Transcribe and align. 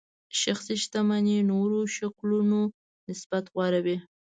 شخصي 0.41 0.75
شتمنۍ 0.83 1.37
نورو 1.51 1.79
شکلونو 1.97 2.61
نسبت 3.09 3.43
غوره 3.53 3.79
وي. 3.85 3.97